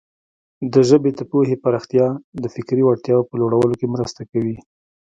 [0.73, 2.07] د ژبې د پوهې پراختیا
[2.41, 4.57] د فکري وړتیاوو په لوړولو کې مرسته کوي.